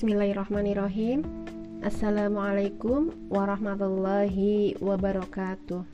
[0.00, 1.28] Bismillahirrahmanirrahim.
[1.84, 5.84] Assalamualaikum warahmatullahi wabarakatuh.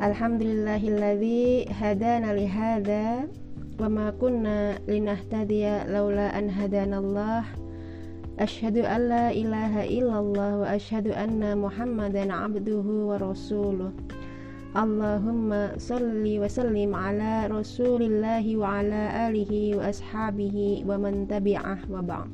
[0.00, 3.28] Alhamdulillahilladzi hadana lihada
[3.76, 7.44] wa ma kunna linahtadiya laula an hadanallah
[8.40, 13.92] Ashhadu an la ilaha illallah wa ashhadu anna muhammadan abduhu wa rasuluh
[14.70, 21.98] Allahumma salli wa sallim ala rasulillahi wa ala alihi wa ashabihi wa man tabi'ah wa
[21.98, 22.30] ba'd.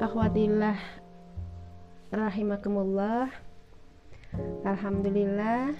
[0.00, 0.80] Akhwatillah
[2.08, 3.28] rahimakumullah.
[4.64, 5.76] Alhamdulillah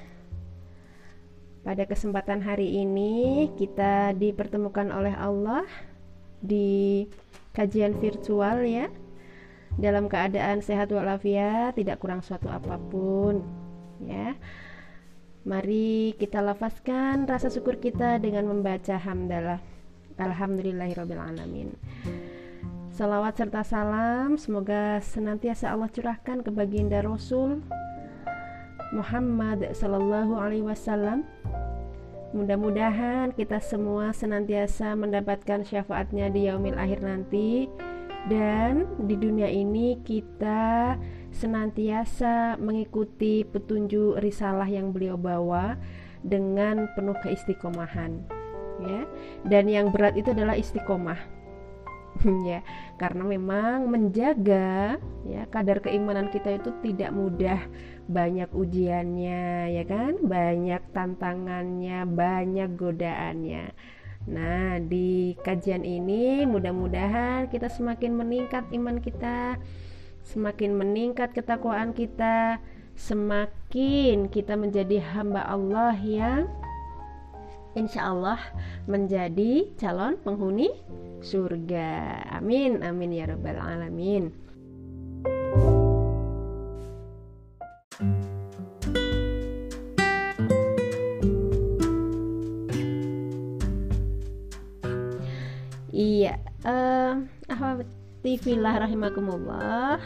[1.65, 5.65] pada kesempatan hari ini kita dipertemukan oleh Allah
[6.43, 7.07] di
[7.55, 8.87] kajian virtual ya.
[9.79, 13.47] Dalam keadaan sehat walafiat tidak kurang suatu apa pun
[14.03, 14.35] ya.
[15.47, 19.63] Mari kita lafazkan rasa syukur kita dengan membaca hamdalah.
[20.19, 21.79] Alhamdulillahirobbilalamin
[22.91, 27.63] Salawat serta salam semoga senantiasa Allah curahkan ke baginda Rasul
[28.91, 31.23] Muhammad Sallallahu Alaihi Wasallam
[32.29, 37.73] Mudah-mudahan kita semua senantiasa mendapatkan syafaatnya di yaumil akhir nanti.
[38.29, 41.01] Dan di dunia ini kita
[41.33, 45.81] senantiasa mengikuti petunjuk risalah yang beliau bawa
[46.21, 48.21] dengan penuh keistiqomahan
[48.85, 49.09] ya.
[49.49, 51.21] Dan yang berat itu adalah istiqomah.
[52.51, 52.67] Ya
[52.99, 57.63] karena memang menjaga ya kadar keimanan kita itu tidak mudah
[58.09, 63.77] banyak ujiannya ya kan banyak tantangannya banyak godaannya
[64.29, 69.57] Nah, di kajian ini mudah-mudahan kita semakin meningkat iman kita,
[70.21, 72.61] semakin meningkat ketakwaan kita,
[72.93, 76.45] semakin kita menjadi hamba Allah yang
[77.73, 78.41] insya Allah
[78.85, 80.77] menjadi calon penghuni
[81.25, 82.21] surga.
[82.37, 84.48] Amin, amin ya Rabbal 'Alamin.
[87.99, 88.07] Iya,
[96.63, 99.99] uh, Ahwatifillah rahimakumullah.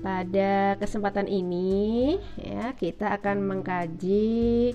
[0.00, 4.72] Pada kesempatan ini ya kita akan mengkaji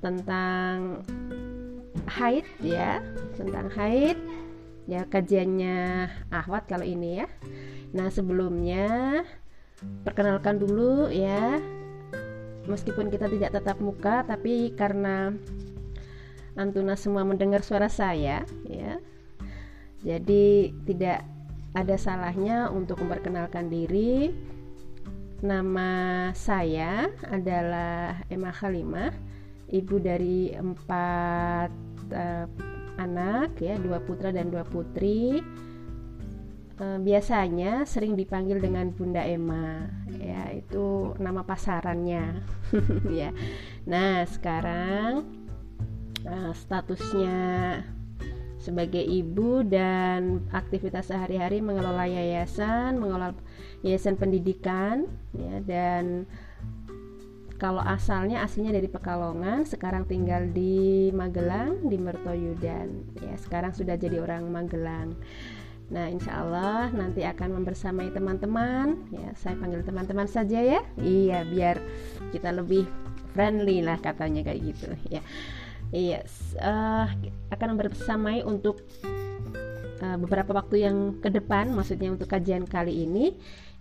[0.00, 1.04] tentang
[2.08, 3.04] haid ya,
[3.36, 4.16] tentang haid.
[4.88, 7.28] Ya kajiannya Ahwat kalau ini ya.
[7.92, 9.20] Nah, sebelumnya
[10.06, 11.58] perkenalkan dulu ya.
[12.64, 15.36] Meskipun kita tidak tetap muka tapi karena
[16.54, 19.02] Antuna semua mendengar suara saya ya.
[20.06, 21.26] Jadi tidak
[21.74, 24.30] ada salahnya untuk memperkenalkan diri.
[25.42, 29.10] Nama saya adalah Emma Khalimah,
[29.74, 31.74] ibu dari empat
[32.14, 32.46] uh,
[33.02, 35.42] anak ya, dua putra dan dua putri.
[36.74, 42.42] Uh, biasanya sering dipanggil dengan Bunda Emma, ya itu nama pasarannya,
[43.14, 43.30] ya.
[43.86, 45.44] Nah sekarang
[46.24, 47.36] Nah, statusnya
[48.56, 53.36] sebagai ibu dan aktivitas sehari-hari mengelola yayasan, mengelola
[53.84, 55.04] yayasan pendidikan
[55.36, 56.24] ya dan
[57.60, 62.88] kalau asalnya aslinya dari Pekalongan, sekarang tinggal di Magelang, di Mertoyudan.
[63.20, 65.14] Ya, sekarang sudah jadi orang Magelang.
[65.92, 69.08] Nah, insya Allah nanti akan membersamai teman-teman.
[69.12, 70.80] Ya, saya panggil teman-teman saja ya.
[70.96, 71.76] Iya, biar
[72.32, 72.88] kita lebih
[73.36, 74.88] friendly lah katanya kayak gitu.
[75.10, 75.20] Ya.
[75.94, 77.06] Iya, yes, uh,
[77.54, 78.82] akan bersamai untuk
[80.02, 83.36] uh, beberapa waktu yang ke depan, maksudnya untuk kajian kali ini,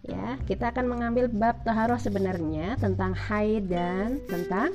[0.06, 4.70] ya kita akan mengambil bab taharoh sebenarnya tentang haid dan tentang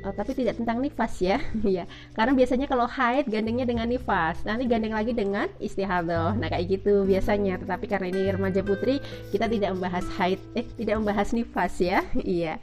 [0.00, 1.38] Oh, tapi tidak tentang nifas ya,
[1.76, 1.84] ya.
[2.16, 6.40] Karena biasanya kalau haid gandengnya dengan nifas, nanti gandeng lagi dengan istihadah.
[6.40, 7.60] Nah kayak gitu biasanya.
[7.60, 8.98] Tetapi karena ini remaja putri,
[9.28, 12.56] kita tidak membahas haid, eh tidak membahas nifas ya, iya.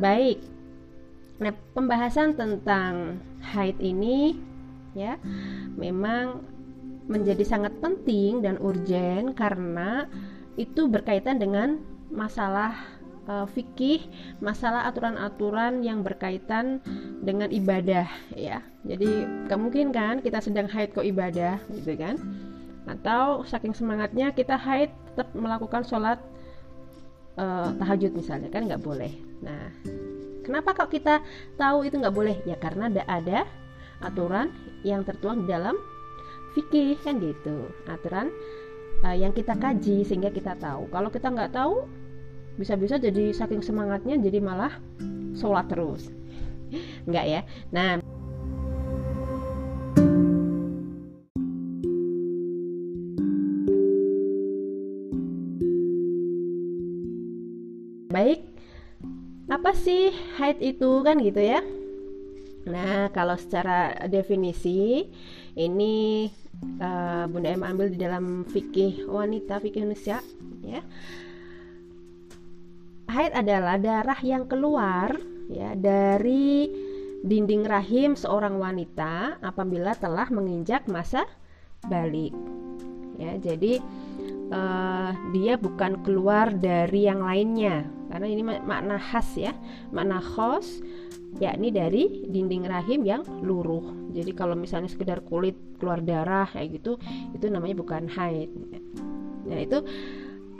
[0.00, 0.40] Baik.
[1.44, 3.20] Nah, pembahasan tentang
[3.52, 4.32] haid ini
[4.96, 5.20] ya
[5.76, 6.40] memang
[7.06, 10.06] menjadi sangat penting dan urgen karena
[10.58, 11.80] itu berkaitan dengan
[12.10, 12.74] masalah
[13.30, 14.04] uh, fikih,
[14.42, 16.82] masalah aturan-aturan yang berkaitan
[17.22, 18.60] dengan ibadah ya.
[18.84, 19.24] Jadi
[19.54, 22.18] mungkin kan kita sedang haid kok ibadah gitu kan?
[22.84, 26.18] Atau saking semangatnya kita haid tetap melakukan sholat
[27.38, 29.72] uh, tahajud misalnya kan nggak boleh Nah,
[30.44, 31.24] kenapa kok kita
[31.56, 32.36] tahu itu nggak boleh?
[32.44, 33.48] Ya karena ada
[34.00, 34.52] aturan
[34.84, 35.76] yang tertuang di dalam
[36.54, 37.70] fikih kan gitu.
[37.86, 38.30] Aturan
[39.04, 40.90] uh, yang kita kaji sehingga kita tahu.
[40.90, 41.86] Kalau kita nggak tahu
[42.58, 44.76] bisa-bisa jadi saking semangatnya jadi malah
[45.32, 46.12] sholat terus.
[47.08, 47.40] Nggak ya?
[47.72, 48.02] Nah
[58.10, 58.44] baik.
[59.50, 61.58] Apa sih haid itu kan gitu ya
[62.68, 65.08] nah kalau secara definisi
[65.56, 66.28] ini
[66.80, 70.20] uh, Bunda Em ambil di dalam fikih wanita fikih Indonesia
[70.64, 70.80] ya.
[73.10, 75.18] Haid adalah darah yang keluar
[75.50, 76.70] ya dari
[77.26, 81.26] dinding rahim seorang wanita apabila telah menginjak masa
[81.90, 82.30] balik.
[83.18, 83.82] Ya jadi
[84.54, 87.82] uh, dia bukan keluar dari yang lainnya.
[88.08, 89.52] Karena ini makna khas ya.
[89.90, 90.78] Makna khos
[91.38, 94.10] yakni dari dinding rahim yang luruh.
[94.10, 96.98] Jadi kalau misalnya sekedar kulit keluar darah kayak gitu
[97.36, 98.50] itu namanya bukan haid.
[99.46, 99.78] Nah itu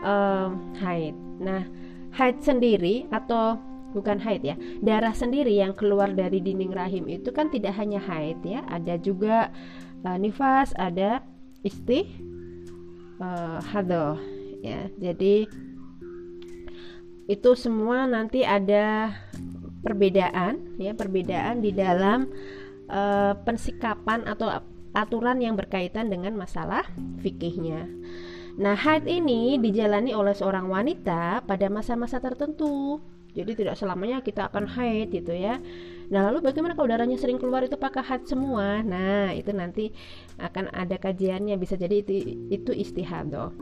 [0.06, 1.16] uh, haid.
[1.42, 1.66] Nah
[2.14, 3.58] haid sendiri atau
[3.90, 8.38] bukan haid ya darah sendiri yang keluar dari dinding rahim itu kan tidak hanya haid
[8.46, 9.50] ya ada juga
[10.06, 11.26] uh, nifas ada
[11.66, 12.06] istih
[13.18, 14.16] uh, hadoh
[14.62, 14.88] ya.
[14.96, 15.50] Jadi
[17.30, 19.14] itu semua nanti ada
[19.80, 22.28] perbedaan ya perbedaan di dalam
[22.88, 24.48] uh, pensikapan atau
[24.92, 26.82] aturan yang berkaitan dengan masalah
[27.22, 27.86] fikihnya.
[28.58, 32.98] Nah, haid ini dijalani oleh seorang wanita pada masa-masa tertentu.
[33.30, 35.62] Jadi tidak selamanya kita akan haid gitu ya.
[36.10, 38.82] Nah, lalu bagaimana kalau darahnya sering keluar itu pakai haid semua?
[38.82, 39.94] Nah, itu nanti
[40.42, 42.14] akan ada kajiannya bisa jadi itu
[42.50, 43.54] itu istihadoh.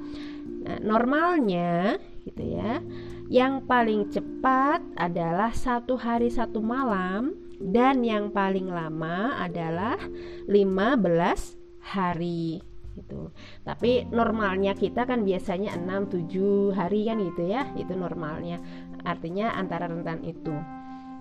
[0.65, 2.85] Nah, normalnya gitu ya
[3.29, 9.99] yang paling cepat adalah satu hari satu malam dan yang paling lama adalah
[10.47, 12.63] 15 hari
[12.99, 13.31] gitu.
[13.63, 17.67] Tapi normalnya kita kan biasanya 6 7 hari kan gitu ya.
[17.79, 18.59] Itu normalnya.
[19.07, 20.55] Artinya antara rentan itu.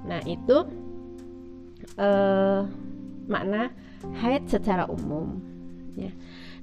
[0.05, 0.57] Nah, itu
[1.97, 2.61] eh,
[3.29, 3.69] makna
[4.21, 5.37] haid secara umum
[5.97, 6.13] ya.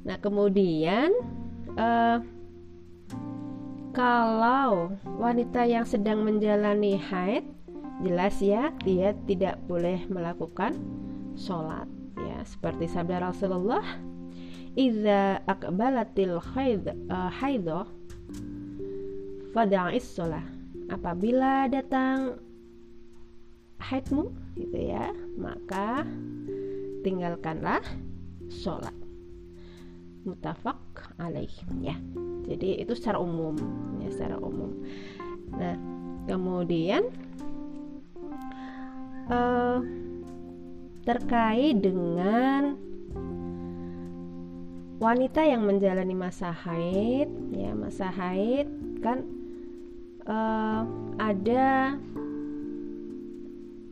[0.07, 1.11] Nah, kemudian
[1.79, 2.19] eh,
[3.95, 4.91] kalau
[5.23, 7.47] wanita yang sedang menjalani haid
[8.03, 10.75] jelas ya dia tidak boleh melakukan
[11.39, 11.87] sholat
[12.19, 12.43] ya.
[12.43, 13.87] Seperti sabda Rasulullah
[14.75, 17.87] Iza akbalatil haid uh, haidah
[19.55, 20.43] fada'is sholat
[20.91, 22.43] apabila datang
[23.79, 26.03] haidmu gitu ya maka
[27.07, 27.87] tinggalkanlah
[28.51, 29.04] sholat
[30.25, 30.81] mutafak
[31.21, 31.97] alaih ya.
[32.45, 33.57] Jadi itu secara umum
[34.01, 34.73] ya secara umum.
[35.55, 35.77] Nah
[36.25, 37.09] kemudian
[39.29, 39.79] uh,
[41.05, 42.77] terkait dengan
[45.01, 48.69] wanita yang menjalani masa haid ya masa haid
[49.05, 49.21] kan
[50.25, 50.89] uh,
[51.21, 52.01] ada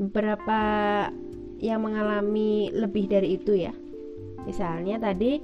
[0.01, 0.61] beberapa
[1.63, 3.71] yang mengalami lebih dari itu ya.
[4.43, 5.39] Misalnya tadi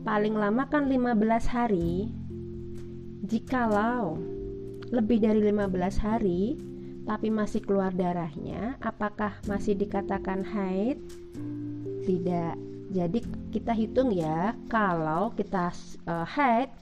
[0.00, 2.08] paling lama kan 15 hari.
[3.20, 4.18] Jikalau
[4.90, 6.58] lebih dari 15 hari
[7.06, 10.98] tapi masih keluar darahnya apakah masih dikatakan haid?
[12.04, 12.56] Tidak.
[12.90, 13.22] Jadi
[13.54, 15.70] kita hitung ya kalau kita
[16.10, 16.74] uh, haid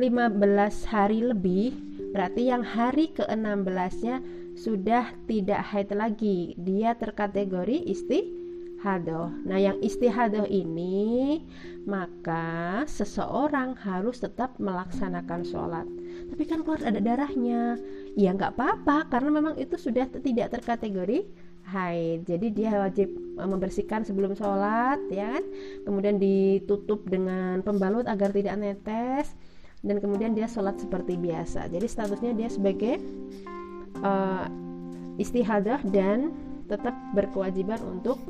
[0.00, 0.40] 15
[0.88, 1.76] hari lebih
[2.16, 4.16] berarti yang hari ke-16 nya
[4.56, 6.56] sudah tidak haid lagi.
[6.56, 8.41] Dia terkategori isti
[8.82, 9.30] istihadoh.
[9.46, 11.38] Nah, yang istihadoh ini
[11.86, 15.86] maka seseorang harus tetap melaksanakan sholat.
[16.34, 17.78] Tapi kan keluar ada darahnya,
[18.18, 21.30] ya nggak apa-apa karena memang itu sudah tidak terkategori
[21.70, 22.26] haid.
[22.26, 23.06] Jadi dia wajib
[23.38, 25.44] e, membersihkan sebelum sholat, ya kan?
[25.86, 29.30] Kemudian ditutup dengan pembalut agar tidak netes
[29.86, 31.70] dan kemudian dia sholat seperti biasa.
[31.70, 32.98] Jadi statusnya dia sebagai
[34.02, 34.46] uh,
[35.18, 36.30] istihadah dan
[36.70, 38.22] tetap berkewajiban untuk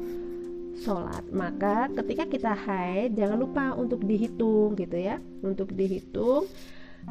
[0.80, 1.24] sholat.
[1.28, 5.20] Maka ketika kita haid jangan lupa untuk dihitung gitu ya.
[5.44, 6.48] Untuk dihitung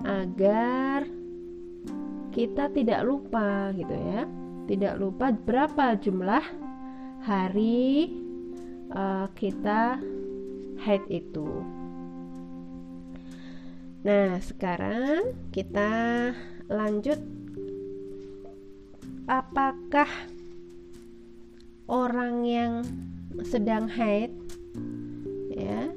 [0.02, 1.06] agar
[2.32, 4.26] kita tidak lupa gitu ya.
[4.66, 6.46] Tidak lupa berapa jumlah
[7.22, 8.10] hari
[8.96, 10.02] uh, kita
[10.82, 11.50] haid itu.
[14.02, 15.92] Nah sekarang kita
[16.66, 17.22] lanjut.
[19.30, 20.10] Apakah
[21.86, 22.74] orang yang
[23.42, 24.32] sedang haid
[25.56, 25.92] ya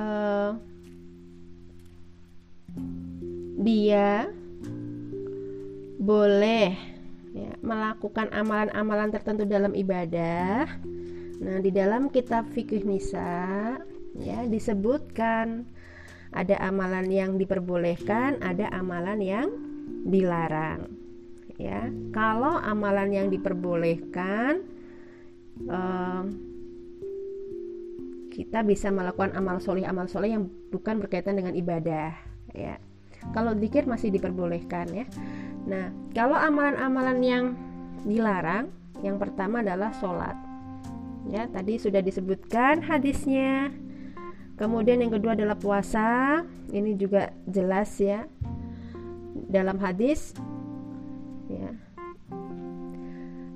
[0.00, 0.56] uh,
[3.60, 4.28] dia
[6.00, 6.72] boleh
[7.36, 10.64] ya, melakukan amalan-amalan tertentu dalam ibadah.
[11.40, 13.76] Nah, di dalam kitab fikih nisa
[14.16, 15.68] ya disebutkan
[16.32, 19.48] ada amalan yang diperbolehkan, ada amalan yang
[20.08, 20.88] dilarang.
[21.60, 24.64] Ya, kalau amalan yang diperbolehkan
[28.30, 32.14] kita bisa melakukan amal soleh amal soleh yang bukan berkaitan dengan ibadah
[32.56, 32.80] ya.
[33.36, 35.04] Kalau dikir masih diperbolehkan ya.
[35.68, 37.44] Nah kalau amalan-amalan yang
[38.08, 38.72] dilarang
[39.04, 40.36] yang pertama adalah sholat.
[41.28, 43.68] Ya tadi sudah disebutkan hadisnya.
[44.56, 46.40] Kemudian yang kedua adalah puasa.
[46.72, 48.24] Ini juga jelas ya
[49.50, 50.32] dalam hadis
[51.50, 51.74] ya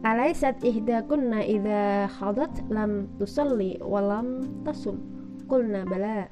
[0.05, 5.01] Alaisat ihdakunna idha khadat lam tusalli walam tasum
[5.49, 6.29] Kulna bala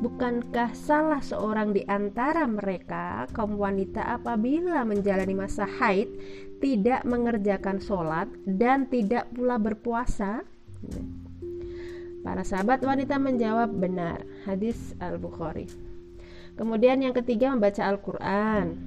[0.00, 6.08] Bukankah salah seorang di antara mereka kaum wanita apabila menjalani masa haid
[6.64, 10.40] tidak mengerjakan sholat dan tidak pula berpuasa?
[12.24, 14.24] Para sahabat wanita menjawab benar.
[14.48, 15.68] Hadis Al-Bukhari.
[16.56, 18.80] Kemudian yang ketiga membaca Al-Quran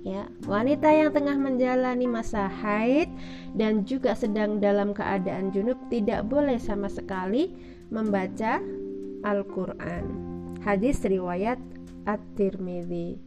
[0.00, 3.12] ya wanita yang tengah menjalani masa haid
[3.52, 7.52] dan juga sedang dalam keadaan junub tidak boleh sama sekali
[7.92, 8.62] membaca
[9.20, 10.04] Al-Qur'an.
[10.64, 11.60] Hadis riwayat
[12.08, 13.20] At-Tirmidzi.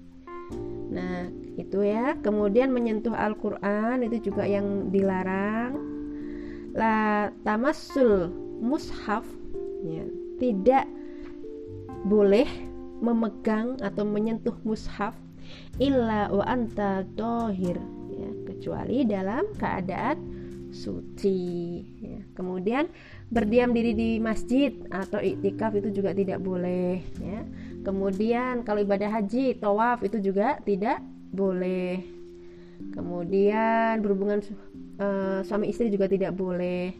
[0.89, 2.17] Nah itu ya.
[2.21, 5.77] Kemudian menyentuh Al-Qur'an itu juga yang dilarang.
[6.73, 9.21] La tamassul mushaf
[9.85, 10.05] ya,
[10.41, 10.89] tidak
[12.09, 12.49] boleh
[13.03, 15.13] memegang atau menyentuh mushaf
[15.81, 17.77] illa wa anta dohir
[18.13, 20.17] ya, kecuali dalam keadaan
[20.73, 21.41] suci.
[22.01, 22.19] Ya.
[22.33, 22.89] kemudian
[23.29, 27.45] berdiam diri di masjid atau iktikaf itu juga tidak boleh ya.
[27.85, 32.01] Kemudian kalau ibadah haji tawaf itu juga tidak boleh.
[32.93, 34.41] Kemudian berhubungan
[34.97, 36.93] uh, suami istri juga tidak boleh.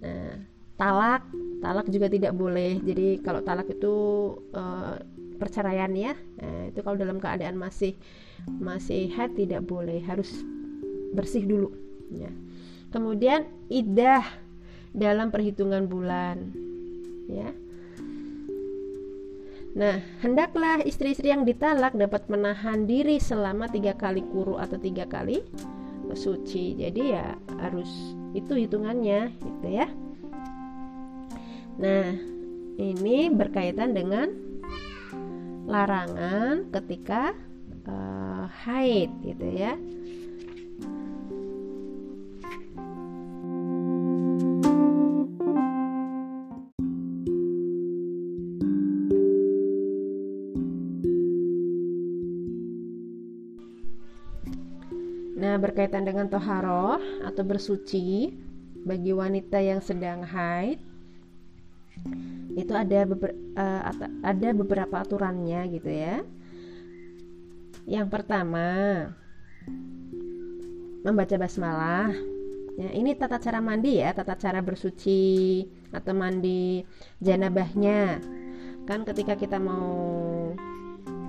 [0.00, 1.24] Nah talak
[1.64, 2.80] talak juga tidak boleh.
[2.80, 3.96] Jadi kalau talak itu
[4.52, 4.96] uh,
[5.36, 7.94] perceraian ya nah, itu kalau dalam keadaan masih
[8.48, 10.44] masih head tidak boleh harus
[11.12, 11.72] bersih dulu
[12.12, 12.32] ya
[12.90, 14.24] kemudian idah
[14.96, 16.52] dalam perhitungan bulan
[17.28, 17.52] ya
[19.76, 25.44] Nah, hendaklah istri-istri yang ditalak dapat menahan diri selama tiga kali kuru atau tiga kali
[26.16, 26.80] suci.
[26.80, 29.84] Jadi ya harus itu hitungannya, gitu ya.
[31.76, 32.08] Nah,
[32.80, 34.32] ini berkaitan dengan
[35.66, 37.34] larangan ketika
[37.90, 39.74] uh, haid gitu ya.
[55.36, 56.96] Nah, berkaitan dengan toharoh
[57.26, 58.32] atau bersuci
[58.86, 60.78] bagi wanita yang sedang haid
[62.56, 63.92] itu ada beber, uh,
[64.24, 66.24] ada beberapa aturannya gitu ya.
[67.84, 68.66] Yang pertama
[71.04, 72.10] membaca basmalah.
[72.76, 76.84] Ya, ini tata cara mandi ya, tata cara bersuci atau mandi
[77.20, 78.20] janabahnya.
[78.88, 80.52] Kan ketika kita mau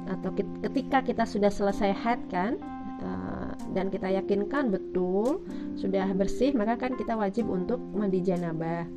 [0.08, 0.32] atau
[0.64, 2.56] ketika kita sudah selesai haid kan
[3.04, 5.44] uh, dan kita yakinkan betul
[5.76, 8.88] sudah bersih maka kan kita wajib untuk mandi janabah.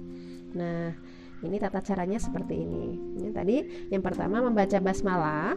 [0.54, 0.94] Nah,
[1.40, 2.86] ini tata caranya seperti ini.
[3.20, 3.56] Ini tadi
[3.88, 5.56] yang pertama membaca basmalah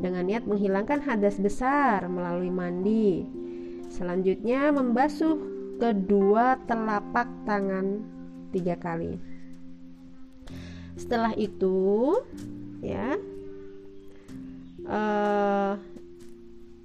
[0.00, 3.28] dengan niat menghilangkan hadas besar melalui mandi.
[3.92, 5.36] Selanjutnya membasuh
[5.76, 8.00] kedua telapak tangan
[8.50, 9.20] tiga kali.
[10.96, 12.16] Setelah itu,
[12.84, 13.16] ya,
[14.88, 15.74] uh,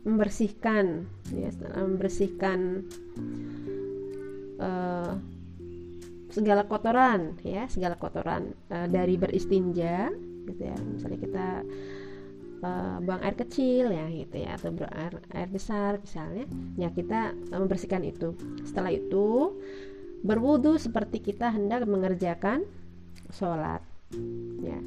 [0.07, 1.03] membersihkan,
[1.35, 2.87] ya, membersihkan
[4.59, 5.19] uh,
[6.35, 10.11] segala kotoran ya segala kotoran uh, dari beristinja
[10.51, 10.75] gitu ya.
[10.75, 11.47] Misalnya kita
[12.59, 17.31] uh, buang air kecil ya gitu ya atau buang air, air besar misalnya ya kita
[17.55, 18.35] uh, membersihkan itu.
[18.67, 19.55] Setelah itu
[20.27, 22.67] berwudu seperti kita hendak mengerjakan
[23.31, 23.79] sholat
[24.59, 24.79] ya.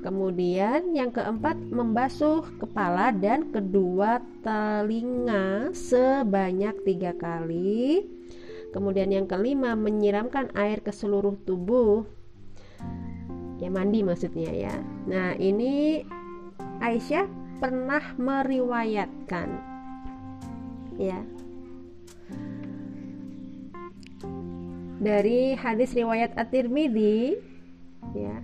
[0.00, 8.19] Kemudian yang keempat membasuh kepala dan kedua telinga sebanyak tiga kali
[8.70, 12.06] Kemudian yang kelima menyiramkan air ke seluruh tubuh.
[13.60, 14.74] Ya mandi maksudnya ya.
[15.04, 16.06] Nah, ini
[16.80, 17.28] Aisyah
[17.60, 19.48] pernah meriwayatkan
[20.96, 21.20] ya
[25.00, 27.36] dari hadis riwayat At-Tirmidzi
[28.16, 28.36] ya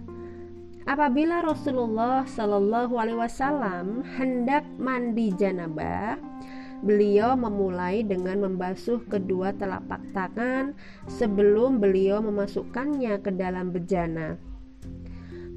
[0.84, 6.16] apabila Rasulullah Shallallahu alaihi wasallam hendak mandi janabah
[6.86, 10.72] beliau memulai dengan membasuh kedua telapak tangan
[11.10, 14.38] sebelum beliau memasukkannya ke dalam bejana.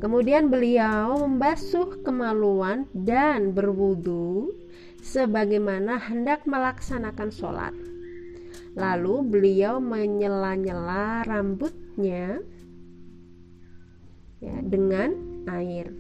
[0.02, 4.50] Kemudian beliau membasuh kemaluan dan berwudu
[5.06, 7.76] sebagaimana hendak melaksanakan sholat.
[8.80, 12.40] Lalu beliau menyela-nyela rambutnya
[14.40, 15.14] ya, dengan
[15.52, 15.92] air.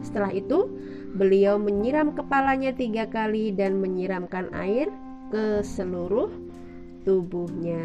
[0.00, 0.72] Setelah itu,
[1.14, 4.90] beliau menyiram kepalanya tiga kali dan menyiramkan air
[5.30, 6.28] ke seluruh
[7.06, 7.82] tubuhnya.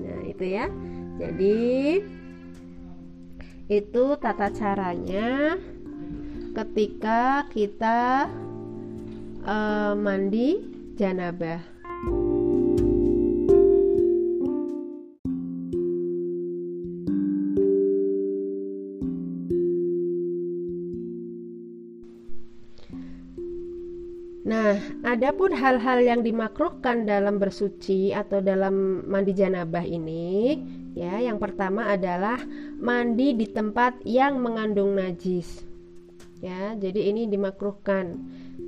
[0.00, 0.66] Nah, itu ya.
[1.20, 2.00] Jadi,
[3.68, 5.60] itu tata caranya
[6.56, 8.26] ketika kita
[9.44, 10.64] uh, mandi
[10.96, 11.60] janabah.
[24.70, 30.62] Nah, adapun hal-hal yang dimakruhkan dalam bersuci atau dalam mandi janabah ini,
[30.94, 32.38] ya, yang pertama adalah
[32.78, 35.66] mandi di tempat yang mengandung najis.
[36.38, 38.14] Ya, jadi ini dimakruhkan.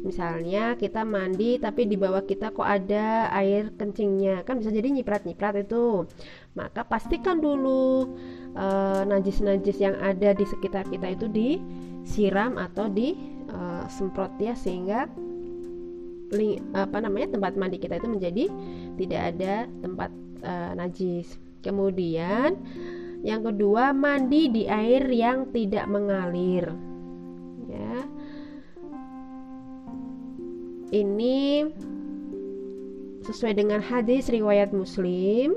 [0.03, 5.63] Misalnya kita mandi tapi di bawah kita kok ada air kencingnya, kan bisa jadi nyiprat-nyiprat
[5.63, 6.11] itu.
[6.59, 8.11] Maka pastikan dulu
[9.07, 15.07] najis najis-najis yang ada di sekitar kita itu disiram atau disemprot ya sehingga
[16.73, 18.45] apa namanya tempat mandi kita itu menjadi
[18.97, 20.11] tidak ada tempat
[20.43, 21.37] uh, najis.
[21.63, 22.59] Kemudian
[23.23, 26.73] yang kedua mandi di air yang tidak mengalir.
[27.71, 27.97] Ya.
[30.93, 31.71] Ini
[33.25, 35.57] sesuai dengan hadis riwayat Muslim.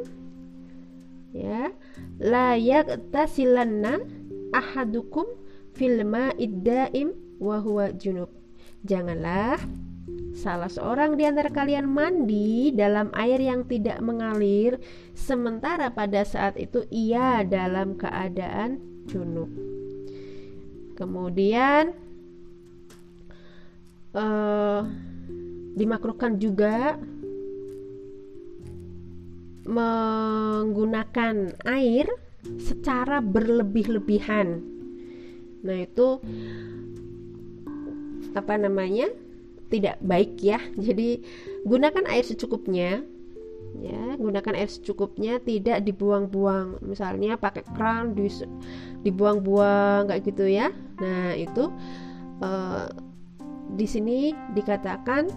[1.34, 1.74] Ya.
[2.22, 4.00] Layak tasilanna
[4.56, 5.28] ahadukum
[5.76, 8.32] filma iddaim wa huwa junub.
[8.86, 9.60] Janganlah
[10.36, 14.84] Salah seorang di antara kalian mandi dalam air yang tidak mengalir,
[15.16, 19.48] sementara pada saat itu ia dalam keadaan junub.
[21.00, 21.96] Kemudian
[24.12, 24.84] uh,
[25.80, 27.00] dimakruhkan juga
[29.64, 32.12] menggunakan air
[32.60, 34.62] secara berlebih-lebihan.
[35.66, 36.20] Nah, itu
[38.36, 39.10] apa namanya?
[39.70, 40.60] Tidak baik ya.
[40.86, 41.22] Jadi
[41.66, 43.04] gunakan air secukupnya.
[43.76, 46.80] Ya, gunakan air secukupnya, tidak dibuang-buang.
[46.80, 48.32] Misalnya pakai kran di,
[49.04, 50.72] dibuang-buang kayak gitu ya.
[51.04, 51.68] Nah, itu
[52.40, 52.88] uh,
[53.76, 55.28] di sini dikatakan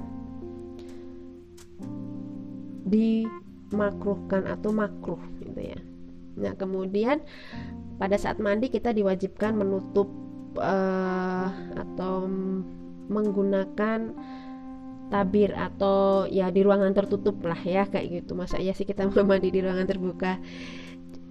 [2.86, 5.78] dimakruhkan atau makruh gitu ya.
[6.38, 7.18] Nah, kemudian
[7.98, 10.06] pada saat mandi kita diwajibkan menutup
[10.56, 12.30] uh, atau
[13.08, 14.14] menggunakan
[15.08, 18.36] tabir atau ya di ruangan tertutup lah ya kayak gitu.
[18.36, 20.36] Masa ya sih kita mau mandi di ruangan terbuka?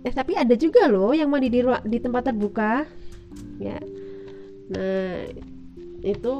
[0.05, 2.85] Eh tapi ada juga loh yang mandi di di tempat terbuka.
[3.61, 3.77] Ya.
[4.73, 5.29] Nah
[6.01, 6.33] itu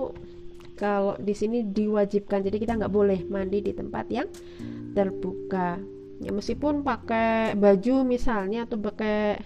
[0.77, 2.45] kalau di sini diwajibkan.
[2.45, 4.27] Jadi kita nggak boleh mandi di tempat yang
[4.97, 5.77] terbuka.
[6.17, 9.37] Ya meskipun pakai baju misalnya atau pakai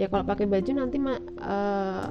[0.00, 2.08] ya kalau pakai baju nanti uh,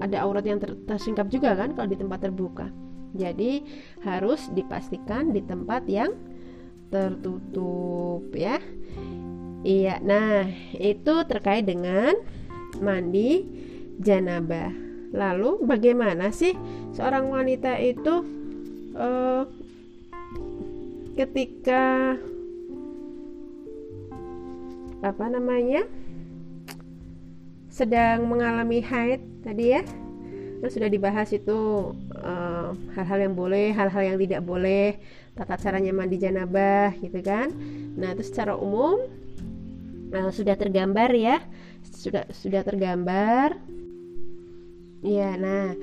[0.00, 2.68] ada aurat yang ter tersingkap juga kan kalau di tempat terbuka.
[3.16, 3.64] Jadi
[4.04, 6.12] harus dipastikan di tempat yang
[6.92, 8.60] tertutup ya.
[9.66, 12.12] Iya nah itu terkait dengan
[12.78, 13.42] mandi
[13.98, 14.70] janabah.
[15.16, 16.52] Lalu bagaimana sih
[16.92, 18.14] seorang wanita itu
[18.92, 19.48] uh,
[21.16, 22.14] ketika
[25.00, 25.88] apa namanya
[27.72, 29.82] sedang mengalami haid tadi ya.
[30.56, 34.98] Kan sudah dibahas itu eh, hal-hal uh, yang boleh hal-hal yang tidak boleh
[35.36, 37.54] tata caranya mandi janabah gitu kan.
[37.94, 39.06] Nah itu secara umum
[40.10, 41.38] uh, sudah tergambar ya.
[41.86, 43.54] Sudah sudah tergambar.
[45.04, 45.76] Ya nah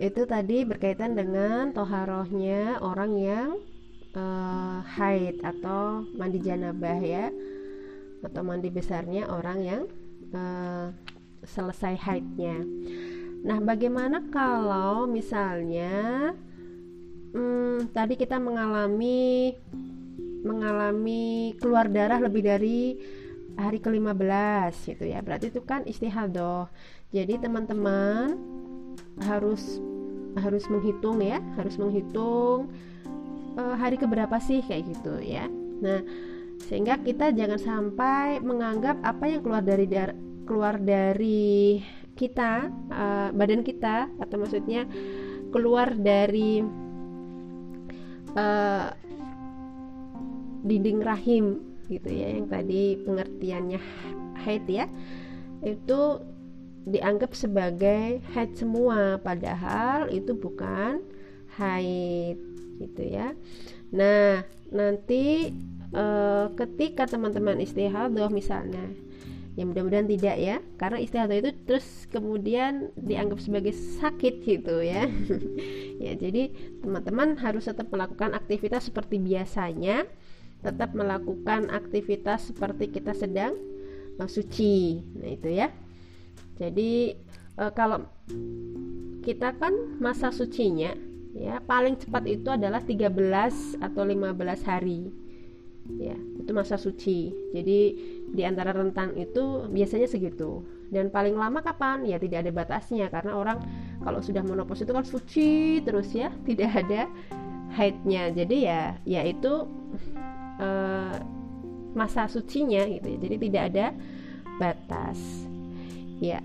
[0.00, 3.48] itu tadi berkaitan dengan toharohnya orang yang
[4.14, 7.32] uh, haid atau mandi janabah ya.
[8.20, 9.82] Atau mandi besarnya orang yang
[10.36, 10.92] uh,
[11.44, 12.60] selesai haidnya.
[13.40, 16.32] Nah, bagaimana kalau misalnya
[17.32, 19.56] hmm, tadi kita mengalami
[20.40, 22.96] mengalami keluar darah lebih dari
[23.56, 25.20] hari ke-15 gitu ya.
[25.20, 26.68] Berarti itu kan istihadoh.
[27.12, 28.36] Jadi teman-teman
[29.24, 29.80] harus
[30.38, 32.70] harus menghitung ya, harus menghitung
[33.58, 35.48] uh, hari keberapa sih kayak gitu ya.
[35.80, 36.04] Nah,
[36.68, 41.78] sehingga kita jangan sampai menganggap apa yang keluar dari darah keluar dari
[42.18, 44.82] kita uh, badan kita atau maksudnya
[45.54, 46.58] keluar dari
[48.34, 48.90] uh,
[50.66, 53.80] dinding rahim gitu ya yang tadi pengertiannya
[54.42, 54.86] haid ya.
[55.62, 56.22] Itu
[56.86, 61.02] dianggap sebagai haid semua padahal itu bukan
[61.58, 62.38] haid
[62.78, 63.36] gitu ya.
[63.92, 65.50] Nah nanti
[65.90, 66.04] e,
[66.56, 68.86] ketika teman-teman istihadah misalnya
[69.54, 70.56] ya mudah-mudahan tidak ya.
[70.78, 75.06] Karena istihadah itu terus kemudian dianggap sebagai sakit gitu ya.
[76.00, 76.48] Ya jadi
[76.80, 80.08] teman-teman harus tetap melakukan aktivitas seperti biasanya.
[80.64, 83.52] Tetap melakukan aktivitas seperti kita sedang
[84.24, 85.04] suci.
[85.20, 85.68] Nah itu ya.
[86.56, 88.08] Jadi e, kalau
[89.20, 90.96] kita kan masa sucinya
[91.36, 93.12] ya paling cepat itu adalah 13
[93.80, 94.34] atau 15
[94.66, 95.12] hari
[95.88, 97.32] ya itu masa suci.
[97.54, 97.78] Jadi
[98.30, 100.62] di antara rentang itu biasanya segitu.
[100.90, 102.02] Dan paling lama kapan?
[102.02, 103.06] Ya tidak ada batasnya.
[103.08, 103.58] Karena orang
[104.02, 107.06] kalau sudah menopause itu kan suci terus ya tidak ada
[107.74, 108.34] haidnya.
[108.34, 109.66] Jadi ya yaitu
[110.58, 111.16] uh,
[111.94, 113.18] masa sucinya gitu ya.
[113.18, 113.86] Jadi tidak ada
[114.58, 115.18] batas.
[116.20, 116.42] Ya.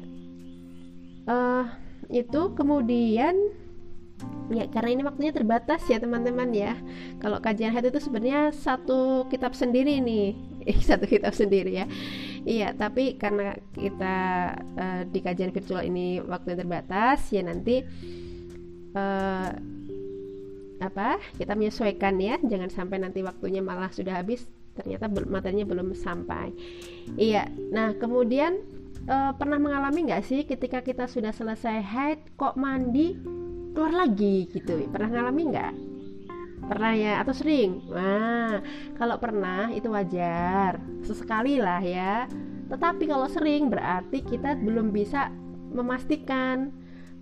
[1.25, 1.65] Uh,
[2.13, 3.33] itu kemudian
[4.45, 6.77] ya karena ini waktunya terbatas ya teman-teman ya.
[7.17, 10.35] Kalau kajian haid itu sebenarnya satu kitab sendiri nih.
[10.65, 11.85] Eh, satu kitab sendiri ya.
[12.41, 14.17] Iya tapi karena kita
[14.57, 17.85] uh, di kajian virtual ini waktunya terbatas ya nanti
[18.97, 19.53] uh,
[20.81, 22.41] apa kita menyesuaikan ya.
[22.41, 26.49] Jangan sampai nanti waktunya malah sudah habis ternyata materinya belum sampai.
[27.13, 28.57] Iya nah kemudian
[29.05, 33.13] uh, pernah mengalami nggak sih ketika kita sudah selesai haid kok mandi
[33.75, 34.87] keluar lagi gitu.
[34.87, 35.73] Pernah mengalami nggak?
[36.65, 37.13] Pernah ya?
[37.21, 37.83] Atau sering?
[37.91, 38.63] Nah
[38.95, 40.79] kalau pernah itu wajar.
[41.03, 42.25] Sesekali lah ya.
[42.71, 45.29] Tetapi kalau sering berarti kita belum bisa
[45.75, 46.71] memastikan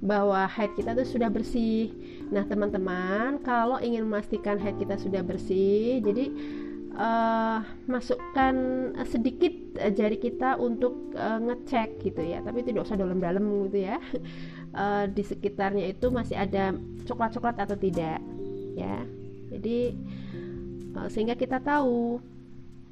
[0.03, 1.95] bahwa haid kita itu sudah bersih.
[2.27, 6.27] Nah, teman-teman, kalau ingin memastikan haid kita sudah bersih, jadi
[6.99, 8.55] uh, masukkan
[9.07, 9.55] sedikit
[9.95, 12.43] jari kita untuk uh, ngecek gitu ya.
[12.43, 13.97] Tapi tidak usah dalam-dalam gitu ya
[14.73, 16.73] uh, di sekitarnya itu masih ada
[17.05, 18.19] coklat-coklat atau tidak
[18.73, 19.05] ya.
[19.53, 19.93] Jadi
[20.97, 22.19] uh, sehingga kita tahu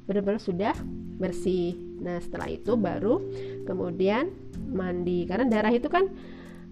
[0.06, 0.74] benar-benar sudah
[1.18, 1.78] bersih.
[2.02, 3.22] Nah setelah itu baru
[3.66, 4.30] kemudian
[4.70, 5.26] mandi.
[5.26, 6.10] Karena darah itu kan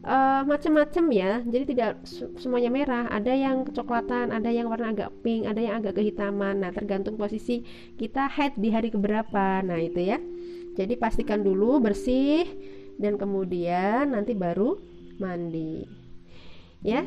[0.06, 1.32] uh, macam-macam ya.
[1.46, 2.02] Jadi tidak
[2.38, 3.06] semuanya merah.
[3.10, 6.62] Ada yang kecoklatan ada yang warna agak pink ada yang agak kehitaman.
[6.62, 7.62] Nah tergantung posisi
[7.98, 9.62] kita head di hari keberapa.
[9.62, 10.18] Nah itu ya.
[10.78, 12.46] Jadi pastikan dulu bersih
[13.00, 14.89] dan kemudian nanti baru
[15.20, 15.84] mandi.
[16.80, 17.04] Ya.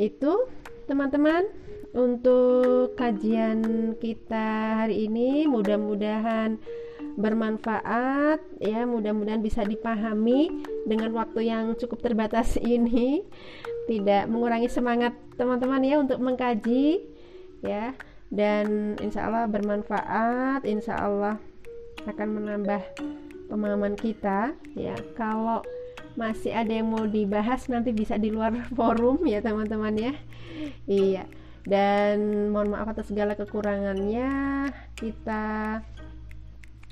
[0.00, 0.48] Itu
[0.88, 1.44] teman-teman
[1.92, 5.44] untuk kajian kita hari ini.
[5.44, 6.56] Mudah-mudahan
[7.20, 8.88] bermanfaat ya.
[8.88, 13.20] Mudah-mudahan bisa dipahami dengan waktu yang cukup terbatas ini.
[13.84, 17.04] Tidak mengurangi semangat teman-teman ya untuk mengkaji
[17.60, 17.92] ya
[18.30, 21.36] dan insya Allah bermanfaat insya Allah
[22.06, 22.82] akan menambah
[23.50, 24.94] pemahaman kita ya.
[25.18, 25.66] Kalau
[26.14, 30.14] masih ada yang mau dibahas nanti bisa di luar forum ya teman-teman ya.
[30.86, 31.26] Iya.
[31.66, 34.30] Dan mohon maaf atas segala kekurangannya.
[34.94, 35.76] Kita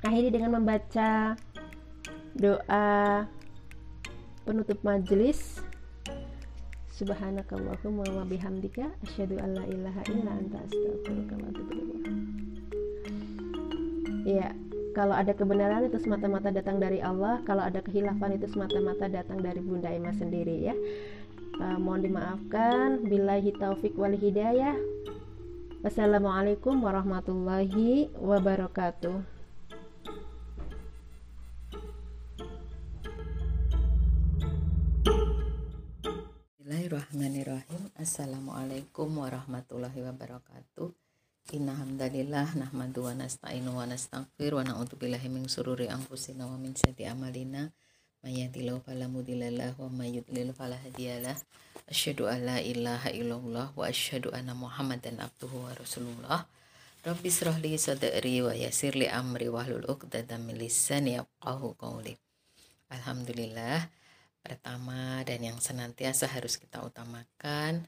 [0.03, 1.39] akhiri dengan membaca
[2.35, 3.27] doa
[4.43, 5.63] penutup majelis
[6.99, 11.83] Subhanakallahumma wa bihamdika asyhadu an la ilaha illa anta astaghfiruka wa atubu
[14.27, 14.51] Ya,
[14.99, 19.63] kalau ada kebenaran itu semata-mata datang dari Allah, kalau ada kehilafan itu semata-mata datang dari
[19.63, 20.75] Bunda Emma sendiri ya.
[21.63, 23.07] Uh, mohon dimaafkan.
[23.07, 24.75] Billahi taufik wal hidayah.
[25.87, 29.38] Wassalamualaikum warahmatullahi wabarakatuh
[38.09, 40.97] Assalamualaikum warahmatullahi wabarakatuh
[41.53, 47.05] Inna hamdalillah nahmadu wa nasta'inu wa nasta'gfir wa na'udzubillahi min sururi anfusina wa min sayyiati
[47.05, 47.69] amalina
[48.25, 51.37] Mayyatillahu fala mudhillalah wa mayyudlil fala hadiyalah.
[51.85, 56.49] Asyhadu an la ilaha illallah wa asyhadu anna Muhammadan abduhu wa rasulullah.
[57.05, 62.17] Rabbi israh li sadri wa yassir li amri wahlul 'uqdatam min lisani yafqahu qawli.
[62.89, 63.93] Alhamdulillah.
[64.41, 67.85] Pertama dan yang senantiasa harus kita utamakan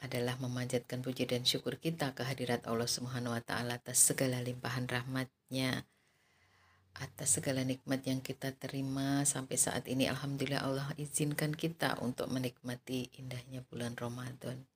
[0.00, 5.84] adalah memanjatkan puji dan syukur kita kehadirat Allah Subhanahu wa taala atas segala limpahan rahmatnya
[6.98, 9.22] atas segala nikmat yang kita terima.
[9.22, 14.66] Sampai saat ini Alhamdulillah Allah izinkan kita untuk menikmati indahnya bulan Ramadan.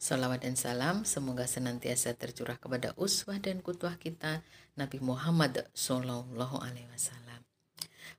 [0.00, 4.40] Salawat dan salam semoga senantiasa tercurah kepada uswah dan kutwah kita
[4.72, 7.44] Nabi Muhammad Sallallahu Alaihi Wasallam.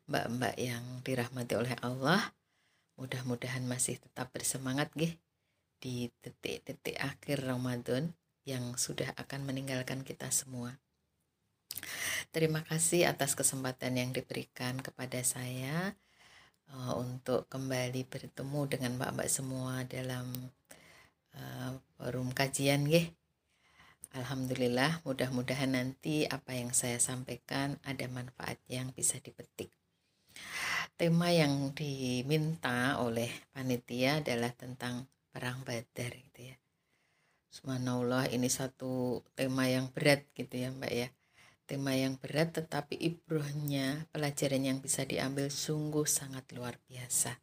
[0.10, 2.36] mbak-mbak yang dirahmati oleh Allah
[3.00, 5.16] mudah-mudahan masih tetap bersemangat gih
[5.82, 8.14] di detik-detik akhir Ramadan
[8.46, 10.78] yang sudah akan meninggalkan kita semua.
[12.30, 15.98] Terima kasih atas kesempatan yang diberikan kepada saya
[16.72, 20.30] uh, untuk kembali bertemu dengan mbak-mbak semua dalam
[21.36, 23.12] uh, forum kajian gih.
[24.12, 29.72] Alhamdulillah, mudah-mudahan nanti apa yang saya sampaikan ada manfaat yang bisa dipetik.
[31.00, 36.56] Tema yang diminta oleh panitia adalah tentang perang Badar gitu ya.
[37.52, 41.10] Subhanallah ini satu tema yang berat gitu ya Mbak ya.
[41.66, 47.40] Tema yang berat tetapi ibrohnya pelajaran yang bisa diambil sungguh sangat luar biasa.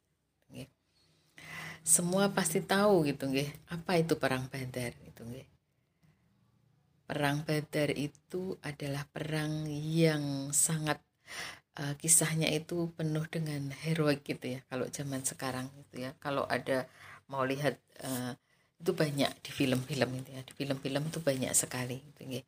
[1.89, 5.49] Semua pasti tahu gitu nggih, apa itu perang Badar gitu nggih.
[7.09, 11.01] Perang Badar itu adalah perang yang sangat
[11.81, 16.13] uh, kisahnya itu penuh dengan heroik gitu ya kalau zaman sekarang gitu ya.
[16.21, 16.85] Kalau ada
[17.29, 18.33] mau lihat uh,
[18.79, 20.43] itu banyak di film-film itu ya.
[20.45, 22.43] Di film-film itu banyak sekali gitu ya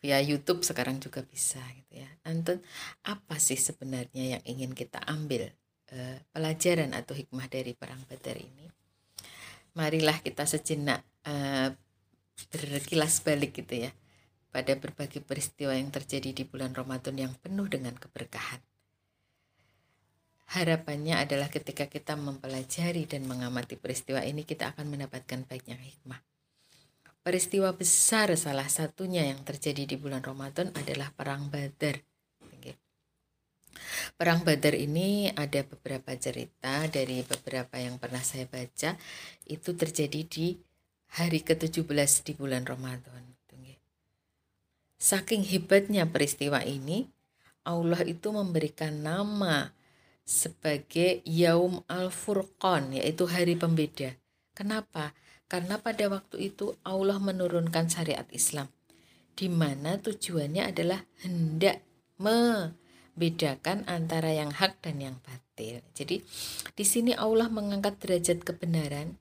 [0.00, 2.08] via YouTube sekarang juga bisa gitu ya.
[2.24, 2.64] Nonton
[3.04, 5.52] apa sih sebenarnya yang ingin kita ambil
[5.92, 8.66] uh, pelajaran atau hikmah dari perang Badar ini?
[9.76, 11.68] Marilah kita sejenak uh,
[12.48, 13.92] berkilas balik gitu ya
[14.50, 18.58] pada berbagai peristiwa yang terjadi di bulan Ramadan yang penuh dengan keberkahan
[20.50, 26.18] Harapannya adalah ketika kita mempelajari dan mengamati peristiwa ini kita akan mendapatkan banyak hikmah.
[27.22, 32.02] Peristiwa besar salah satunya yang terjadi di bulan Ramadan adalah Perang Badar.
[34.18, 38.98] Perang Badar ini ada beberapa cerita dari beberapa yang pernah saya baca
[39.46, 40.58] itu terjadi di
[41.14, 43.30] hari ke-17 di bulan Ramadan.
[45.00, 47.08] Saking hebatnya peristiwa ini,
[47.64, 49.72] Allah itu memberikan nama
[50.24, 54.14] sebagai Yaum Al-Furqan yaitu hari pembeda.
[54.54, 55.16] Kenapa?
[55.50, 58.70] Karena pada waktu itu Allah menurunkan syariat Islam
[59.40, 61.80] di mana tujuannya adalah hendak
[62.20, 65.80] membedakan antara yang hak dan yang batil.
[65.96, 66.20] Jadi
[66.76, 69.16] di sini Allah mengangkat derajat kebenaran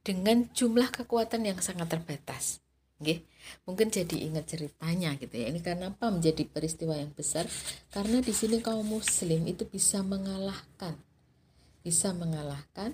[0.00, 2.64] dengan jumlah kekuatan yang sangat terbatas.
[3.04, 3.20] Nggih.
[3.64, 5.52] Mungkin jadi ingat ceritanya gitu ya.
[5.52, 7.44] Ini kenapa menjadi peristiwa yang besar?
[7.92, 10.96] Karena di sini kaum muslim itu bisa mengalahkan
[11.88, 12.92] bisa mengalahkan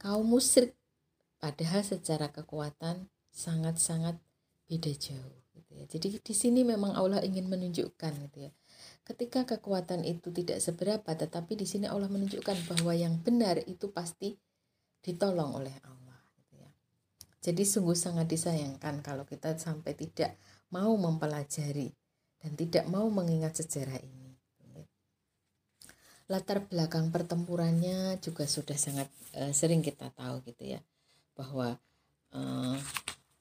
[0.00, 0.72] kaum musyrik
[1.36, 4.16] padahal secara kekuatan sangat-sangat
[4.64, 5.84] beda jauh gitu ya.
[5.84, 8.50] Jadi di sini memang Allah ingin menunjukkan gitu ya.
[9.04, 14.40] Ketika kekuatan itu tidak seberapa tetapi di sini Allah menunjukkan bahwa yang benar itu pasti
[15.04, 16.03] ditolong oleh Allah.
[17.44, 20.40] Jadi sungguh sangat disayangkan kalau kita sampai tidak
[20.72, 21.92] mau mempelajari
[22.40, 24.32] dan tidak mau mengingat sejarah ini.
[26.32, 30.80] Latar belakang pertempurannya juga sudah sangat uh, sering kita tahu gitu ya
[31.36, 31.76] bahwa
[32.32, 32.80] uh,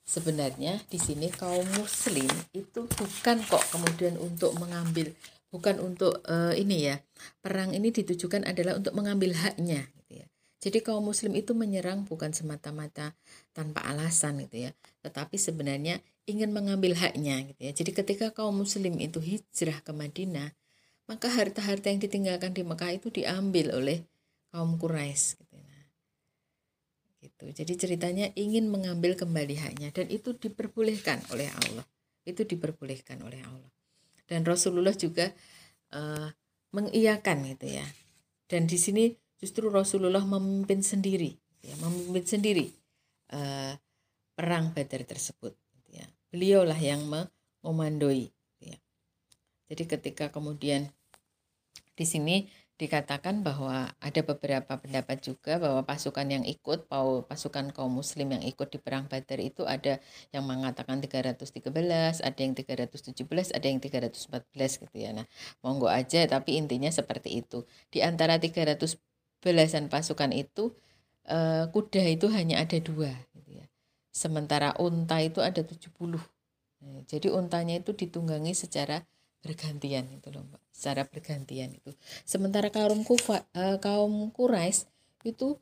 [0.03, 5.15] sebenarnya di sini kaum muslim itu bukan kok kemudian untuk mengambil
[5.47, 6.99] bukan untuk uh, ini ya
[7.39, 9.87] perang ini ditujukan adalah untuk mengambil haknya
[10.63, 13.11] jadi kaum muslim itu menyerang bukan semata-mata
[13.51, 14.71] tanpa alasan gitu ya,
[15.03, 17.71] tetapi sebenarnya ingin mengambil haknya gitu ya.
[17.75, 20.55] Jadi ketika kaum muslim itu hijrah ke Madinah,
[21.03, 24.07] maka harta-harta yang ditinggalkan di Mekah itu diambil oleh
[24.55, 25.83] kaum Quraisy gitu nah.
[27.19, 27.45] Gitu.
[27.51, 31.83] Jadi ceritanya ingin mengambil kembali haknya dan itu diperbolehkan oleh Allah.
[32.23, 33.71] Itu diperbolehkan oleh Allah.
[34.23, 35.27] Dan Rasulullah juga
[35.91, 36.31] uh,
[36.71, 37.83] mengiyakan gitu ya.
[38.47, 39.11] Dan di sini
[39.43, 42.71] justru Rasulullah memimpin sendiri ya memimpin sendiri
[43.35, 43.75] uh,
[44.39, 45.51] perang Badar tersebut
[45.91, 47.03] ya beliaulah yang
[47.59, 48.31] memandoi
[48.63, 48.79] ya
[49.67, 50.87] jadi ketika kemudian
[51.99, 56.89] di sini dikatakan bahwa ada beberapa pendapat juga bahwa pasukan yang ikut
[57.29, 60.01] pasukan kaum muslim yang ikut di perang Badar itu ada
[60.33, 61.53] yang mengatakan 313,
[62.25, 65.13] ada yang 317, ada yang 314 gitu ya.
[65.13, 65.29] Nah,
[65.61, 67.61] monggo aja tapi intinya seperti itu.
[67.93, 68.97] Di antara 300
[69.43, 70.71] belasan pasukan itu
[71.27, 73.65] uh, kuda itu hanya ada dua gitu ya.
[74.09, 75.91] sementara unta itu ada 70
[76.79, 79.03] nah, jadi untanya itu ditunggangi secara
[79.43, 80.63] bergantian itu loh mbak.
[80.71, 81.91] Secara bergantian itu.
[82.23, 84.87] Sementara kaum kufa uh, kaum kurais
[85.27, 85.59] itu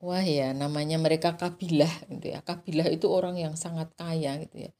[0.00, 2.40] wah ya namanya mereka kabilah gitu ya.
[2.40, 4.72] Kabilah itu orang yang sangat kaya gitu ya.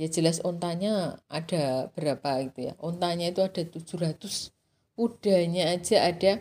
[0.00, 2.74] Ya jelas untanya ada berapa gitu ya.
[2.80, 4.50] Untanya itu ada 700
[4.96, 6.32] kudanya aja ada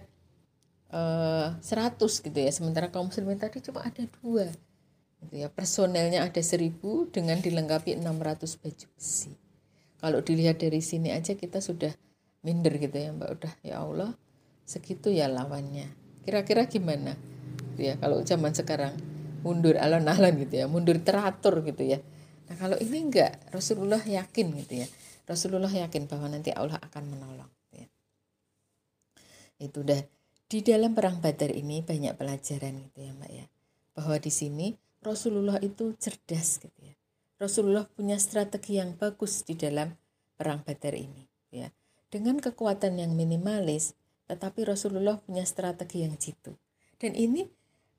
[0.91, 2.51] eh, 100 gitu ya.
[2.51, 4.51] Sementara kaum muslimin tadi cuma ada dua
[5.23, 5.47] gitu ya.
[5.47, 9.31] Personelnya ada 1000 dengan dilengkapi 600 baju besi.
[10.01, 11.93] Kalau dilihat dari sini aja kita sudah
[12.41, 13.29] minder gitu ya mbak.
[13.37, 14.11] Udah ya Allah
[14.65, 15.87] segitu ya lawannya.
[16.25, 17.13] Kira-kira gimana?
[17.73, 18.97] Gitu ya kalau zaman sekarang
[19.41, 21.99] mundur alon-alon gitu ya mundur teratur gitu ya.
[22.49, 24.87] Nah kalau ini enggak Rasulullah yakin gitu ya.
[25.29, 27.87] Rasulullah yakin bahwa nanti Allah akan menolong gitu ya.
[29.61, 30.01] itu udah
[30.51, 33.45] di dalam perang Badar ini banyak pelajaran gitu ya mbak ya.
[33.95, 36.91] Bahwa di sini Rasulullah itu cerdas gitu ya.
[37.39, 39.95] Rasulullah punya strategi yang bagus di dalam
[40.35, 41.23] perang Badar ini
[41.55, 41.71] ya.
[42.11, 43.95] Dengan kekuatan yang minimalis,
[44.27, 46.51] tetapi Rasulullah punya strategi yang jitu.
[46.99, 47.47] Dan ini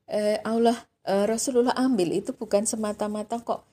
[0.05, 0.77] eh, Allah
[1.09, 3.65] eh, Rasulullah ambil itu bukan semata-mata kok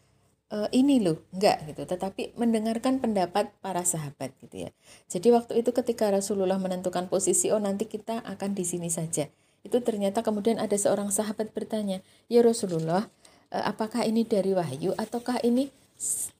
[0.50, 4.70] eh, ini loh, enggak gitu, tetapi mendengarkan pendapat para sahabat gitu ya.
[5.06, 9.30] Jadi waktu itu ketika Rasulullah menentukan posisi, oh nanti kita akan di sini saja.
[9.62, 13.08] Itu ternyata kemudian ada seorang sahabat bertanya, ya Rasulullah,
[13.54, 15.70] eh, apakah ini dari wahyu ataukah ini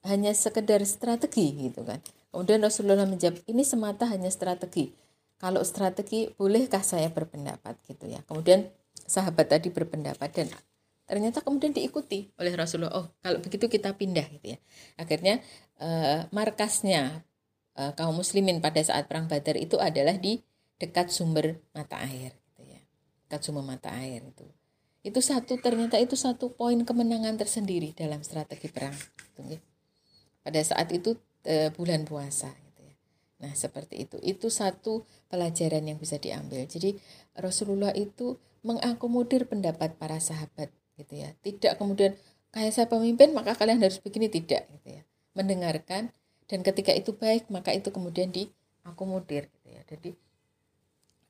[0.08, 2.00] hanya sekedar strategi gitu kan?
[2.30, 4.94] Kemudian Rasulullah menjawab, ini semata hanya strategi.
[5.40, 8.22] Kalau strategi, bolehkah saya berpendapat gitu ya.
[8.28, 8.70] Kemudian
[9.08, 10.48] sahabat tadi berpendapat dan
[11.10, 12.94] ternyata kemudian diikuti oleh Rasulullah.
[12.94, 14.58] Oh, kalau begitu kita pindah gitu ya.
[14.94, 15.42] Akhirnya
[15.82, 17.26] eh, markasnya
[17.74, 20.38] eh, kaum muslimin pada saat perang Badar itu adalah di
[20.78, 22.78] dekat sumber mata air gitu ya.
[23.26, 24.46] Dekat sumber mata air itu.
[25.02, 29.58] Itu satu ternyata itu satu poin kemenangan tersendiri dalam strategi perang gitu ya.
[30.46, 32.94] Pada saat itu e, bulan puasa gitu ya.
[33.44, 34.16] Nah, seperti itu.
[34.20, 36.68] Itu satu pelajaran yang bisa diambil.
[36.68, 37.00] Jadi
[37.32, 40.68] Rasulullah itu mengakomodir pendapat para sahabat
[41.00, 41.32] gitu ya.
[41.40, 42.12] Tidak kemudian
[42.52, 45.02] kayak saya pemimpin maka kalian harus begini tidak gitu ya.
[45.32, 46.12] Mendengarkan
[46.50, 49.82] dan ketika itu baik maka itu kemudian diakomodir gitu ya.
[49.88, 50.10] Jadi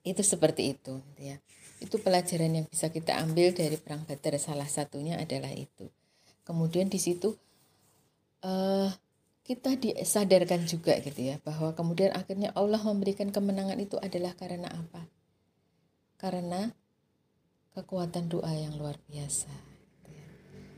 [0.05, 1.37] itu seperti itu gitu ya.
[1.81, 5.89] Itu pelajaran yang bisa kita ambil dari perang Badar salah satunya adalah itu.
[6.45, 7.37] Kemudian di situ
[8.45, 8.91] uh,
[9.45, 15.03] kita disadarkan juga gitu ya bahwa kemudian akhirnya Allah memberikan kemenangan itu adalah karena apa?
[16.21, 16.71] Karena
[17.75, 19.51] kekuatan doa yang luar biasa.
[20.05, 20.27] Gitu ya.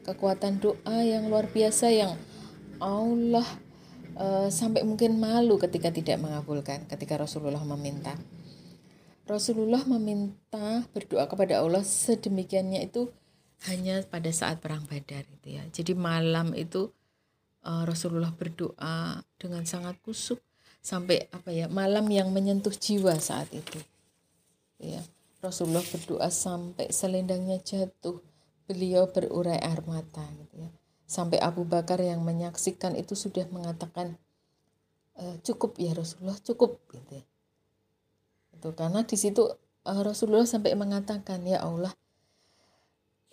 [0.06, 2.14] Kekuatan doa yang luar biasa yang
[2.82, 3.46] Allah
[4.18, 8.16] uh, sampai mungkin malu ketika tidak mengabulkan ketika Rasulullah meminta.
[9.22, 13.08] Rasulullah meminta berdoa kepada Allah sedemikiannya itu
[13.70, 15.62] hanya pada saat perang Badar itu ya.
[15.70, 16.90] Jadi malam itu
[17.62, 20.42] uh, Rasulullah berdoa dengan sangat kusuk
[20.82, 23.78] sampai apa ya malam yang menyentuh jiwa saat itu
[24.82, 24.98] ya
[25.42, 28.22] Rasulullah berdoa sampai selendangnya jatuh
[28.70, 30.70] beliau berurai air mata gitu ya
[31.04, 34.16] sampai Abu Bakar yang menyaksikan itu sudah mengatakan
[35.18, 37.24] e, cukup ya Rasulullah cukup gitu ya.
[38.54, 39.42] itu karena di situ
[39.84, 41.90] uh, Rasulullah sampai mengatakan ya Allah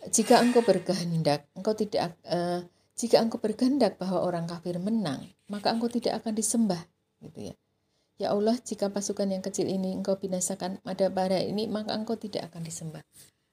[0.10, 2.66] jika engkau berkehendak engkau tidak uh,
[3.00, 6.84] jika engkau berkehendak bahwa orang kafir menang, maka engkau tidak akan disembah,
[7.24, 7.56] gitu ya.
[8.20, 12.52] Ya Allah, jika pasukan yang kecil ini engkau binasakan pada pada ini, maka engkau tidak
[12.52, 13.04] akan disembah.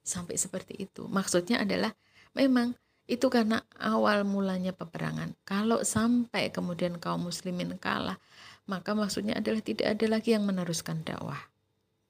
[0.02, 1.06] Sampai seperti itu.
[1.06, 1.94] Maksudnya adalah
[2.34, 2.74] memang
[3.06, 5.38] itu karena awal mulanya peperangan.
[5.46, 8.18] Kalau sampai kemudian kaum muslimin kalah,
[8.66, 11.38] maka maksudnya adalah tidak ada lagi yang meneruskan dakwah.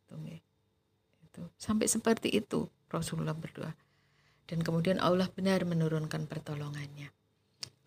[0.08, 1.52] Itu.
[1.60, 3.76] Sampai seperti itu Rasulullah berdoa.
[4.48, 7.12] Dan kemudian Allah benar menurunkan pertolongannya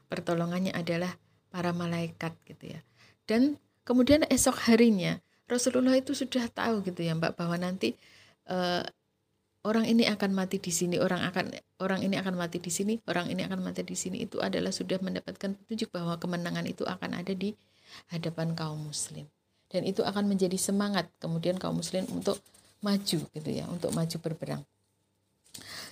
[0.10, 1.13] pertolongannya adalah
[1.53, 2.82] para malaikat gitu ya.
[3.29, 5.17] Dan kemudian esok harinya
[5.49, 7.97] Rasulullah itu sudah tahu gitu ya Mbak bahwa nanti
[8.45, 8.86] uh,
[9.65, 11.52] orang ini akan mati di sini, orang akan
[11.84, 15.02] orang ini akan mati di sini, orang ini akan mati di sini itu adalah sudah
[15.04, 17.52] mendapatkan petunjuk bahwa kemenangan itu akan ada di
[18.13, 19.28] hadapan kaum muslim.
[19.69, 22.39] Dan itu akan menjadi semangat kemudian kaum muslim untuk
[22.80, 24.62] maju gitu ya, untuk maju berperang.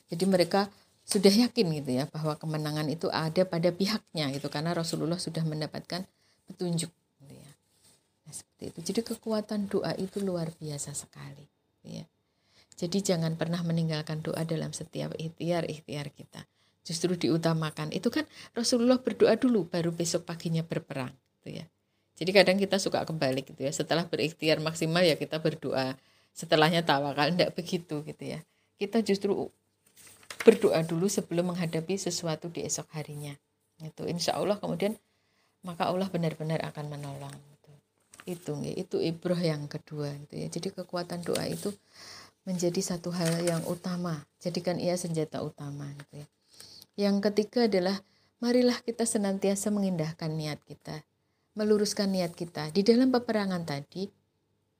[0.07, 0.71] Jadi mereka
[1.07, 6.07] sudah yakin gitu ya bahwa kemenangan itu ada pada pihaknya gitu karena Rasulullah sudah mendapatkan
[6.47, 6.91] petunjuk.
[8.27, 8.79] Nah, seperti itu.
[8.91, 11.47] Jadi kekuatan doa itu luar biasa sekali
[11.87, 12.03] ya.
[12.77, 16.45] Jadi jangan pernah meninggalkan doa dalam setiap ikhtiar-ikhtiar kita.
[16.85, 17.89] Justru diutamakan.
[17.95, 21.65] Itu kan Rasulullah berdoa dulu baru besok paginya berperang gitu ya.
[22.17, 23.71] Jadi kadang kita suka kebalik gitu ya.
[23.73, 25.97] Setelah berikhtiar maksimal ya kita berdoa.
[26.37, 28.45] Setelahnya tawakal enggak begitu gitu ya.
[28.77, 29.49] Kita justru
[30.45, 33.33] berdoa dulu sebelum menghadapi sesuatu di esok harinya
[33.83, 34.97] itu insya Allah kemudian
[35.61, 37.35] maka Allah benar-benar akan menolong.
[38.27, 40.47] Itu itu ibroh yang kedua gitu ya.
[40.51, 41.71] Jadi kekuatan doa itu
[42.43, 44.27] menjadi satu hal yang utama.
[44.43, 46.27] Jadikan ia senjata utama gitu ya.
[47.07, 47.97] Yang ketiga adalah
[48.43, 51.01] marilah kita senantiasa mengindahkan niat kita
[51.57, 52.69] meluruskan niat kita.
[52.69, 54.05] Di dalam peperangan tadi